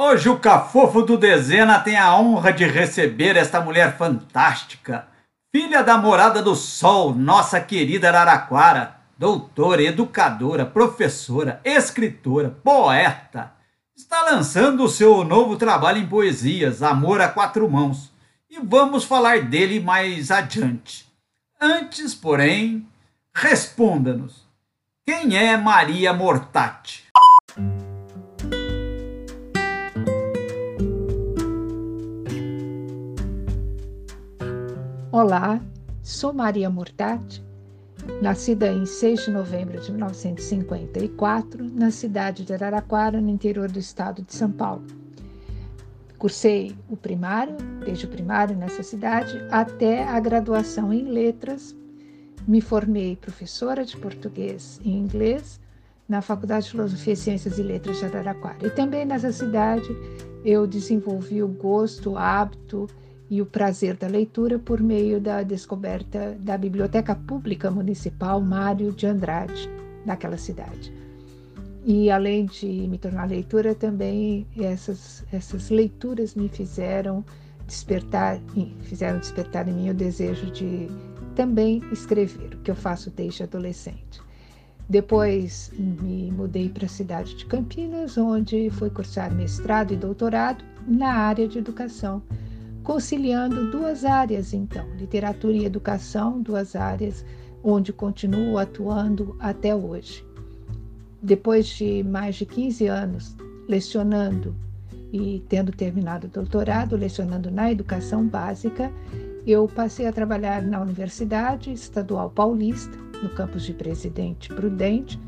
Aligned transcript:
Hoje 0.00 0.28
o 0.28 0.38
Cafofo 0.38 1.02
do 1.02 1.18
Dezena 1.18 1.80
tem 1.80 1.96
a 1.96 2.16
honra 2.16 2.52
de 2.52 2.64
receber 2.64 3.36
esta 3.36 3.60
mulher 3.60 3.96
fantástica, 3.98 5.08
filha 5.50 5.82
da 5.82 5.98
Morada 5.98 6.40
do 6.40 6.54
Sol, 6.54 7.12
nossa 7.12 7.60
querida 7.60 8.08
Araraquara, 8.08 8.94
doutora, 9.18 9.82
educadora, 9.82 10.64
professora, 10.64 11.60
escritora, 11.64 12.56
poeta. 12.62 13.52
Está 13.96 14.22
lançando 14.22 14.84
o 14.84 14.88
seu 14.88 15.24
novo 15.24 15.56
trabalho 15.56 15.98
em 15.98 16.06
poesias, 16.06 16.80
Amor 16.80 17.20
a 17.20 17.26
Quatro 17.26 17.68
Mãos, 17.68 18.12
e 18.48 18.60
vamos 18.60 19.02
falar 19.02 19.42
dele 19.46 19.80
mais 19.80 20.30
adiante. 20.30 21.08
Antes, 21.60 22.14
porém, 22.14 22.86
responda-nos: 23.34 24.46
quem 25.04 25.36
é 25.36 25.56
Maria 25.56 26.12
Mortati? 26.12 27.07
Olá, 35.10 35.58
sou 36.02 36.34
Maria 36.34 36.68
Mortati, 36.68 37.42
nascida 38.20 38.70
em 38.70 38.84
6 38.84 39.24
de 39.24 39.30
novembro 39.30 39.80
de 39.80 39.90
1954, 39.90 41.64
na 41.64 41.90
cidade 41.90 42.44
de 42.44 42.52
Araraquara, 42.52 43.18
no 43.18 43.30
interior 43.30 43.70
do 43.70 43.78
estado 43.78 44.20
de 44.20 44.34
São 44.34 44.52
Paulo. 44.52 44.84
Cursei 46.18 46.76
o 46.90 46.96
primário, 46.96 47.56
desde 47.86 48.04
o 48.04 48.08
primário 48.10 48.54
nessa 48.54 48.82
cidade, 48.82 49.42
até 49.50 50.04
a 50.04 50.20
graduação 50.20 50.92
em 50.92 51.04
letras. 51.04 51.74
Me 52.46 52.60
formei 52.60 53.16
professora 53.16 53.86
de 53.86 53.96
português 53.96 54.78
e 54.84 54.90
inglês 54.90 55.58
na 56.06 56.20
Faculdade 56.20 56.66
de 56.66 56.72
Filosofia, 56.72 57.16
Ciências 57.16 57.58
e 57.58 57.62
Letras 57.62 57.96
de 57.96 58.04
Araraquara. 58.04 58.66
E 58.66 58.68
também 58.68 59.06
nessa 59.06 59.32
cidade 59.32 59.88
eu 60.44 60.66
desenvolvi 60.66 61.42
o 61.42 61.48
gosto, 61.48 62.10
o 62.10 62.18
hábito 62.18 62.86
e 63.30 63.42
o 63.42 63.46
prazer 63.46 63.96
da 63.96 64.06
leitura 64.06 64.58
por 64.58 64.80
meio 64.80 65.20
da 65.20 65.42
descoberta 65.42 66.36
da 66.40 66.56
Biblioteca 66.56 67.14
Pública 67.14 67.70
Municipal 67.70 68.40
Mário 68.40 68.92
de 68.92 69.06
Andrade, 69.06 69.68
naquela 70.04 70.38
cidade. 70.38 70.92
E 71.84 72.10
além 72.10 72.46
de 72.46 72.66
me 72.66 72.98
tornar 72.98 73.28
leitora, 73.28 73.74
também 73.74 74.46
essas, 74.58 75.24
essas 75.32 75.70
leituras 75.70 76.34
me 76.34 76.48
fizeram 76.48 77.24
despertar, 77.66 78.40
fizeram 78.82 79.18
despertar 79.18 79.68
em 79.68 79.72
mim 79.72 79.90
o 79.90 79.94
desejo 79.94 80.50
de 80.50 80.88
também 81.34 81.82
escrever, 81.92 82.54
o 82.54 82.58
que 82.58 82.70
eu 82.70 82.74
faço 82.74 83.10
desde 83.10 83.42
adolescente. 83.42 84.20
Depois 84.88 85.70
me 85.78 86.32
mudei 86.32 86.70
para 86.70 86.86
a 86.86 86.88
cidade 86.88 87.36
de 87.36 87.44
Campinas, 87.44 88.16
onde 88.16 88.70
fui 88.70 88.88
cursar 88.88 89.32
mestrado 89.32 89.92
e 89.92 89.96
doutorado 89.96 90.64
na 90.86 91.12
área 91.12 91.46
de 91.46 91.58
educação 91.58 92.22
conciliando 92.88 93.70
duas 93.70 94.02
áreas, 94.02 94.54
então, 94.54 94.88
literatura 94.96 95.52
e 95.52 95.66
educação, 95.66 96.40
duas 96.40 96.74
áreas 96.74 97.22
onde 97.62 97.92
continuo 97.92 98.56
atuando 98.56 99.36
até 99.38 99.74
hoje. 99.74 100.24
Depois 101.20 101.66
de 101.66 102.02
mais 102.02 102.36
de 102.36 102.46
15 102.46 102.86
anos 102.86 103.36
lecionando 103.68 104.56
e 105.12 105.44
tendo 105.50 105.70
terminado 105.70 106.28
o 106.28 106.30
doutorado, 106.30 106.96
lecionando 106.96 107.50
na 107.50 107.70
educação 107.70 108.26
básica, 108.26 108.90
eu 109.46 109.68
passei 109.68 110.06
a 110.06 110.12
trabalhar 110.12 110.62
na 110.62 110.80
Universidade 110.80 111.70
Estadual 111.70 112.30
Paulista, 112.30 112.96
no 113.22 113.28
campus 113.28 113.64
de 113.64 113.74
Presidente 113.74 114.48
Prudente. 114.48 115.20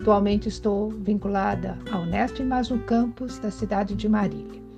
Atualmente 0.00 0.48
estou 0.48 0.90
vinculada 0.90 1.78
ao 1.92 2.02
Unesp, 2.02 2.40
mas 2.40 2.68
no 2.68 2.80
campus 2.80 3.38
da 3.38 3.52
cidade 3.52 3.94
de 3.94 4.08
Marília. 4.08 4.69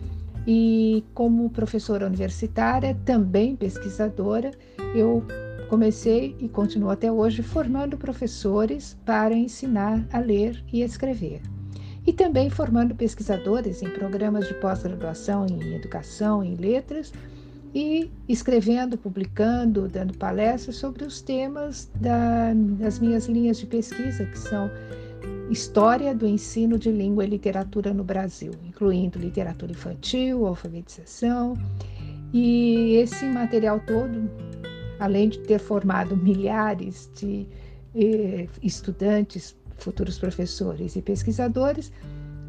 E 0.47 1.05
como 1.15 1.49
professora 1.51 2.07
universitária, 2.07 2.97
também 3.05 3.55
pesquisadora, 3.55 4.51
eu 4.95 5.25
comecei 5.69 6.37
e 6.41 6.49
continuo 6.49 6.91
até 6.91 7.11
hoje 7.11 7.43
formando 7.43 7.97
professores 7.97 8.97
para 9.05 9.35
ensinar 9.35 10.07
a 10.13 10.19
ler 10.19 10.63
e 10.73 10.83
escrever. 10.83 11.41
E 12.07 12.13
também 12.13 12.51
formando 12.51 12.95
pesquisadores 12.95 13.83
em 13.83 13.89
programas 13.91 14.49
de 14.49 14.55
pós-graduação 14.55 15.47
em 15.47 15.75
educação, 15.75 16.43
em 16.43 16.57
letras, 16.57 17.13
e 17.75 18.11
escrevendo, 18.29 18.99
publicando, 18.99 19.89
dando 19.89 20.17
palestras 20.19 20.77
sobre 20.77 21.05
os 21.05 21.23
temas 21.23 21.91
da, 22.01 22.53
das 22.79 22.99
minhas 22.99 23.27
linhas 23.27 23.59
de 23.59 23.67
pesquisa, 23.67 24.27
que 24.27 24.39
são 24.39 24.71
História 25.53 26.15
do 26.15 26.27
ensino 26.27 26.79
de 26.79 26.91
língua 26.91 27.27
e 27.27 27.29
literatura 27.29 27.93
no 27.93 28.03
Brasil, 28.03 28.53
incluindo 28.65 29.19
literatura 29.19 29.71
infantil, 29.71 30.47
alfabetização. 30.47 31.59
E 32.33 32.95
esse 32.95 33.27
material 33.27 33.79
todo, 33.87 34.31
além 34.99 35.29
de 35.29 35.41
ter 35.41 35.59
formado 35.59 36.17
milhares 36.17 37.11
de 37.15 37.47
eh, 37.95 38.49
estudantes, 38.63 39.55
futuros 39.77 40.19
professores 40.19 40.97
e 40.97 41.03
pesquisadores, 41.03 41.93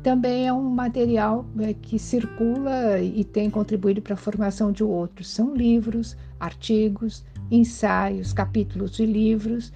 também 0.02 0.48
é 0.48 0.54
um 0.54 0.70
material 0.70 1.46
eh, 1.60 1.74
que 1.74 2.00
circula 2.00 3.02
e 3.02 3.26
tem 3.26 3.50
contribuído 3.50 4.02
para 4.02 4.14
a 4.14 4.18
formação 4.18 4.72
de 4.72 4.82
outros. 4.82 5.28
São 5.28 5.54
livros, 5.54 6.16
artigos, 6.40 7.26
ensaios, 7.52 8.32
capítulos 8.32 8.92
de 8.92 9.06
livros 9.06 9.74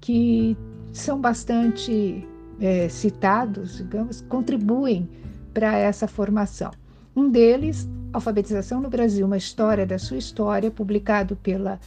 que 0.00 0.56
são 0.94 1.20
bastante 1.20 2.26
é, 2.60 2.88
citados, 2.88 3.78
digamos, 3.78 4.20
contribuem 4.22 5.08
para 5.54 5.76
essa 5.76 6.06
formação. 6.06 6.70
Um 7.14 7.28
deles, 7.28 7.88
Alfabetização 8.12 8.80
no 8.80 8.90
Brasil, 8.90 9.26
uma 9.26 9.36
história 9.36 9.86
da 9.86 9.98
sua 9.98 10.16
história, 10.16 10.70
publicado 10.70 11.36
pela 11.36 11.78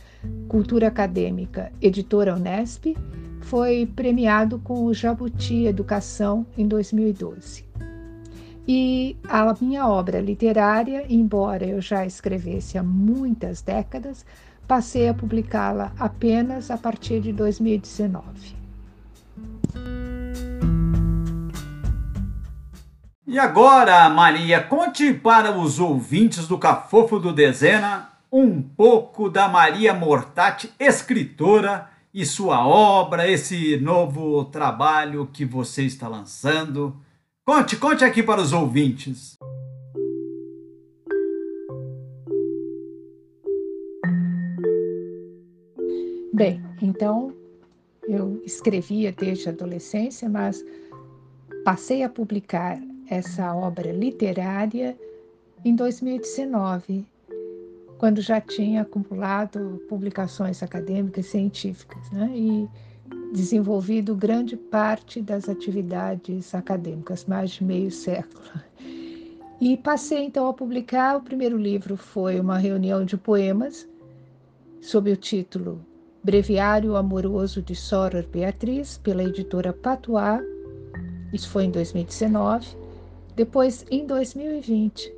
Cultura 0.48 0.88
Acadêmica 0.88 1.72
Editora 1.82 2.36
Unesp, 2.36 2.96
foi 3.42 3.86
premiado 3.86 4.60
com 4.60 4.86
o 4.86 4.94
Jabuti 4.94 5.66
Educação 5.66 6.46
em 6.58 6.68
2012. 6.68 7.66
E 8.66 9.18
a 9.28 9.54
minha 9.60 9.88
obra 9.88 10.22
literária, 10.22 11.06
embora 11.10 11.66
eu 11.66 11.82
já 11.82 12.06
escrevesse 12.06 12.78
há 12.78 12.84
muitas 12.84 13.62
décadas, 13.62 14.26
passei 14.66 15.10
a 15.10 15.14
publicá-la 15.14 15.92
apenas 16.00 16.72
a 16.72 16.78
partir 16.78 17.20
de 17.20 17.34
2019. 17.34 18.63
E 23.26 23.40
agora, 23.40 24.10
Maria, 24.10 24.62
conte 24.62 25.14
para 25.14 25.58
os 25.58 25.80
ouvintes 25.80 26.46
do 26.46 26.58
Cafofo 26.58 27.18
do 27.20 27.32
Dezena 27.32 28.10
um 28.30 28.62
pouco 28.62 29.30
da 29.30 29.48
Maria 29.48 29.94
Mortati, 29.94 30.74
escritora, 30.78 31.90
e 32.14 32.26
sua 32.26 32.68
obra, 32.68 33.28
esse 33.30 33.78
novo 33.78 34.46
trabalho 34.46 35.28
que 35.34 35.46
você 35.46 35.84
está 35.84 36.08
lançando. 36.08 36.96
Conte, 37.46 37.76
conte 37.76 38.04
aqui 38.04 38.22
para 38.22 38.40
os 38.40 38.54
ouvintes. 38.54 39.38
Bem, 46.34 46.62
então 46.82 47.34
eu 48.08 48.42
escrevia 48.46 49.12
desde 49.12 49.50
a 49.50 49.52
adolescência, 49.52 50.30
mas 50.30 50.64
passei 51.64 52.04
a 52.04 52.10
publicar 52.10 52.80
essa 53.10 53.54
obra 53.56 53.92
literária 53.92 54.98
em 55.64 55.76
2019, 55.76 57.06
quando 57.98 58.22
já 58.22 58.42
tinha 58.42 58.82
acumulado 58.82 59.82
publicações 59.88 60.62
acadêmicas 60.62 61.28
científicas 61.28 62.10
né? 62.12 62.32
e 62.36 62.70
desenvolvido 63.34 64.16
grande 64.16 64.56
parte 64.56 65.22
das 65.22 65.48
atividades 65.48 66.54
acadêmicas, 66.54 67.26
mais 67.26 67.52
de 67.52 67.64
meio 67.64 67.92
século. 67.92 68.44
E 69.60 69.78
passei 69.78 70.26
então 70.26 70.48
a 70.48 70.54
publicar. 70.54 71.16
O 71.16 71.22
primeiro 71.22 71.58
livro 71.58 71.96
foi 71.96 72.40
uma 72.40 72.58
reunião 72.58 73.06
de 73.06 73.16
poemas 73.16 73.88
sob 74.82 75.10
o 75.10 75.16
título 75.16 75.80
Breviário 76.22 76.98
Amoroso 76.98 77.62
de 77.62 77.74
Soror 77.74 78.26
Beatriz, 78.28 78.98
pela 78.98 79.24
editora 79.24 79.72
Patois. 79.72 80.42
Isso 81.32 81.50
foi 81.50 81.64
em 81.64 81.72
2019. 81.72 82.83
Depois, 83.36 83.84
em 83.90 84.06
2020, 84.06 85.12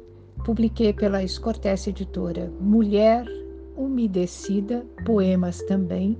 publiquei 0.45 0.93
pela 0.93 1.21
Escortece 1.21 1.89
Editora 1.89 2.49
Mulher 2.61 3.25
Umedecida, 3.75 4.85
poemas 5.05 5.61
também, 5.63 6.17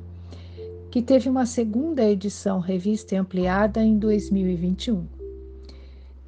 que 0.92 1.02
teve 1.02 1.30
uma 1.30 1.46
segunda 1.46 2.04
edição 2.04 2.60
revista 2.60 3.16
e 3.16 3.18
ampliada 3.18 3.82
em 3.82 3.98
2021. 3.98 5.06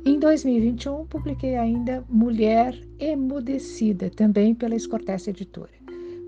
Em 0.05 0.17
2021, 0.17 1.05
publiquei 1.05 1.57
ainda 1.57 2.01
Mulher 2.09 2.73
Emudecida, 2.97 4.09
também 4.09 4.55
pela 4.55 4.75
Escortece 4.75 5.31
Editora. 5.31 5.71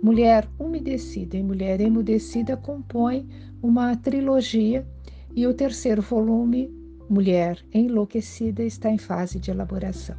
Mulher 0.04 0.50
Umedecida 0.60 1.38
e 1.38 1.44
Mulher 1.44 1.80
Emudecida 1.80 2.58
compõem 2.58 3.26
uma 3.62 3.96
trilogia 3.96 4.86
e 5.34 5.48
o 5.48 5.54
terceiro 5.54 6.02
volume 6.02 6.79
Mulher 7.10 7.58
Enlouquecida 7.74 8.62
está 8.64 8.90
em 8.90 8.98
fase 8.98 9.40
de 9.40 9.50
elaboração. 9.50 10.16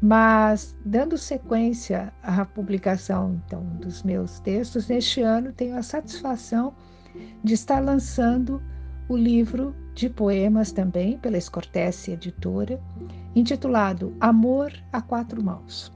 Mas, 0.00 0.76
dando 0.84 1.18
sequência 1.18 2.12
à 2.22 2.44
publicação 2.44 3.40
então, 3.44 3.62
dos 3.80 4.02
meus 4.02 4.38
textos, 4.40 4.88
neste 4.88 5.20
ano 5.20 5.52
tenho 5.52 5.76
a 5.76 5.82
satisfação 5.82 6.72
de 7.42 7.54
estar 7.54 7.80
lançando 7.80 8.62
o 9.08 9.16
livro 9.16 9.74
de 9.92 10.08
poemas 10.08 10.70
também 10.70 11.18
pela 11.18 11.36
Escortece 11.36 12.12
Editora, 12.12 12.80
intitulado 13.34 14.16
Amor 14.20 14.72
a 14.92 15.02
Quatro 15.02 15.42
Mãos. 15.42 15.92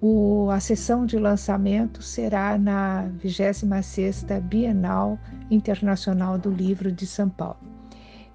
O, 0.00 0.48
a 0.50 0.60
sessão 0.60 1.04
de 1.04 1.18
lançamento 1.18 2.00
será 2.00 2.56
na 2.56 3.10
26ª 3.22 4.40
Bienal 4.40 5.18
Internacional 5.50 6.38
do 6.38 6.50
Livro 6.50 6.90
de 6.90 7.06
São 7.06 7.28
Paulo. 7.28 7.71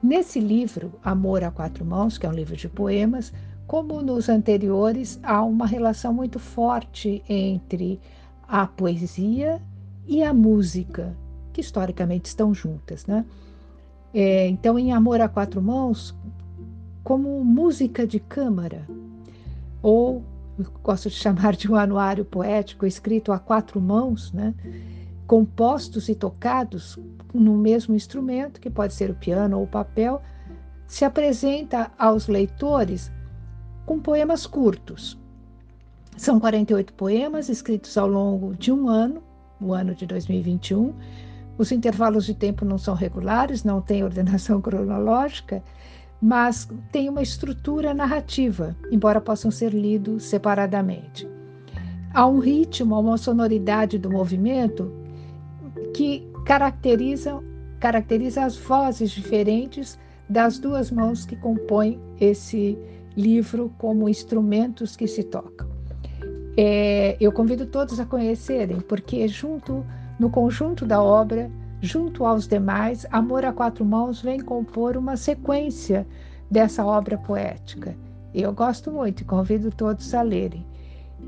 Nesse 0.01 0.39
livro, 0.39 0.93
Amor 1.03 1.43
a 1.43 1.51
Quatro 1.51 1.83
Mãos, 1.83 2.17
que 2.17 2.25
é 2.25 2.29
um 2.29 2.33
livro 2.33 2.55
de 2.55 2.69
poemas, 2.69 3.33
como 3.65 4.01
nos 4.01 4.29
anteriores, 4.29 5.19
há 5.23 5.43
uma 5.43 5.65
relação 5.65 6.13
muito 6.13 6.39
forte 6.39 7.23
entre 7.27 7.99
a 8.47 8.65
poesia 8.67 9.61
e 10.07 10.23
a 10.23 10.33
música, 10.33 11.15
que 11.51 11.61
historicamente 11.61 12.27
estão 12.27 12.53
juntas. 12.53 13.05
Né? 13.05 13.25
É, 14.13 14.47
então, 14.47 14.77
em 14.77 14.93
Amor 14.93 15.19
a 15.19 15.27
Quatro 15.27 15.61
Mãos, 15.61 16.15
como 17.03 17.43
música 17.43 18.05
de 18.05 18.19
câmara, 18.19 18.87
ou 19.81 20.23
gosto 20.83 21.09
de 21.09 21.15
chamar 21.15 21.55
de 21.55 21.69
um 21.69 21.75
anuário 21.75 22.23
poético 22.23 22.85
escrito 22.85 23.31
a 23.31 23.39
quatro 23.39 23.81
mãos, 23.81 24.31
né? 24.31 24.53
compostos 25.25 26.07
e 26.07 26.15
tocados 26.15 26.97
no 27.33 27.57
mesmo 27.57 27.95
instrumento, 27.95 28.59
que 28.59 28.69
pode 28.69 28.93
ser 28.93 29.09
o 29.09 29.15
piano 29.15 29.57
ou 29.57 29.63
o 29.63 29.67
papel, 29.67 30.21
se 30.87 31.03
apresenta 31.03 31.91
aos 31.97 32.27
leitores 32.27 33.11
com 33.85 33.99
poemas 33.99 34.45
curtos. 34.45 35.19
São 36.15 36.39
48 36.39 36.93
poemas 36.93 37.49
escritos 37.49 37.97
ao 37.97 38.07
longo 38.07 38.55
de 38.55 38.71
um 38.71 38.87
ano, 38.87 39.21
o 39.61 39.73
ano 39.73 39.93
de 39.93 40.05
2021. 40.05 40.93
Os 41.57 41.71
intervalos 41.71 42.25
de 42.25 42.33
tempo 42.33 42.65
não 42.65 42.77
são 42.77 42.95
regulares, 42.95 43.63
não 43.63 43.81
tem 43.81 44.03
ordenação 44.03 44.59
cronológica, 44.61 45.63
mas 46.21 46.67
tem 46.91 47.09
uma 47.09 47.21
estrutura 47.21 47.93
narrativa, 47.93 48.75
embora 48.91 49.21
possam 49.21 49.51
ser 49.51 49.73
lidos 49.73 50.23
separadamente. 50.23 51.27
Há 52.13 52.25
um 52.25 52.39
ritmo, 52.39 52.95
há 52.95 52.99
uma 52.99 53.17
sonoridade 53.17 53.99
do 53.99 54.09
movimento 54.09 54.91
que 55.93 56.27
caracteriza, 56.47 57.43
caracteriza 57.77 58.45
as 58.45 58.55
vozes 58.55 59.11
diferentes 59.11 59.99
das 60.29 60.57
duas 60.57 60.89
mãos 60.89 61.25
que 61.25 61.35
compõem 61.35 61.99
esse 62.21 62.77
livro 63.17 63.69
como 63.77 64.07
instrumentos 64.07 64.95
que 64.95 65.07
se 65.07 65.23
tocam. 65.23 65.67
É, 66.57 67.17
eu 67.19 67.33
convido 67.33 67.65
todos 67.65 67.99
a 67.99 68.05
conhecerem, 68.05 68.79
porque 68.79 69.27
junto 69.27 69.85
no 70.17 70.29
conjunto 70.29 70.85
da 70.85 71.03
obra 71.03 71.51
junto 71.81 72.25
aos 72.25 72.47
demais, 72.47 73.05
Amor 73.11 73.45
a 73.45 73.51
Quatro 73.51 73.85
Mãos 73.85 74.21
vem 74.21 74.39
compor 74.39 74.97
uma 74.97 75.17
sequência 75.17 76.07
dessa 76.49 76.83
obra 76.85 77.17
poética. 77.17 77.95
Eu 78.33 78.53
gosto 78.53 78.89
muito 78.89 79.21
e 79.21 79.25
convido 79.25 79.69
todos 79.69 80.13
a 80.13 80.21
lerem. 80.21 80.65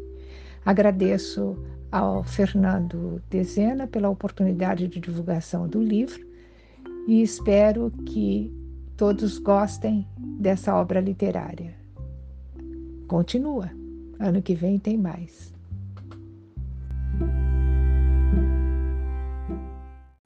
Agradeço 0.62 1.56
ao 1.90 2.22
Fernando 2.22 3.22
Dezena 3.30 3.86
pela 3.86 4.10
oportunidade 4.10 4.86
de 4.86 5.00
divulgação 5.00 5.66
do 5.66 5.82
livro 5.82 6.28
e 7.08 7.22
espero 7.22 7.90
que 8.04 8.52
todos 8.98 9.38
gostem 9.38 10.06
dessa 10.38 10.76
obra 10.76 11.00
literária. 11.00 11.74
Continua. 13.08 13.70
Ano 14.18 14.42
que 14.42 14.54
vem 14.54 14.78
tem 14.78 14.98
mais. 14.98 15.54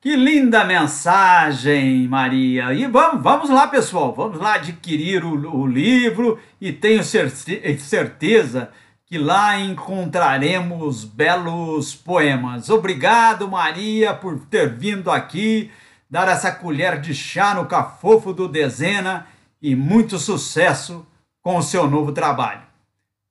Que 0.05 0.17
linda 0.17 0.67
mensagem, 0.67 2.07
Maria! 2.07 2.75
E 2.75 2.87
vamos, 2.87 3.23
vamos 3.23 3.49
lá, 3.49 3.67
pessoal, 3.67 4.13
vamos 4.15 4.39
lá 4.39 4.57
adquirir 4.57 5.25
o, 5.25 5.57
o 5.57 5.67
livro 5.67 6.39
e 6.61 6.71
tenho 6.71 7.03
certeza 7.03 8.69
que 9.07 9.17
lá 9.17 9.59
encontraremos 9.59 11.07
belos 11.07 11.95
poemas. 11.95 12.69
Obrigado, 12.69 13.49
Maria, 13.49 14.13
por 14.13 14.39
ter 14.41 14.69
vindo 14.75 15.11
aqui 15.11 15.71
dar 16.11 16.29
essa 16.29 16.53
colher 16.53 17.01
de 17.01 17.15
chá 17.15 17.55
no 17.55 17.65
cafofo 17.65 18.35
do 18.35 18.47
Dezena 18.47 19.27
e 19.63 19.75
muito 19.75 20.19
sucesso 20.19 21.07
com 21.41 21.57
o 21.57 21.63
seu 21.63 21.89
novo 21.89 22.13
trabalho. 22.13 22.61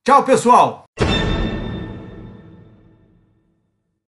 Tchau, 0.04 0.24
pessoal! 0.24 0.86